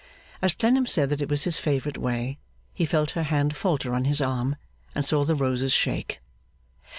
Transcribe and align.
As 0.41 0.55
Clennam 0.55 0.87
said 0.87 1.11
that 1.11 1.21
it 1.21 1.29
was 1.29 1.43
his 1.43 1.59
favourite 1.59 1.95
way, 1.99 2.39
he 2.73 2.85
felt 2.87 3.11
her 3.11 3.21
hand 3.21 3.55
falter 3.55 3.93
on 3.93 4.05
his 4.05 4.19
arm, 4.19 4.55
and 4.95 5.05
saw 5.05 5.23
the 5.23 5.35
roses 5.35 5.73
shake. 5.73 6.19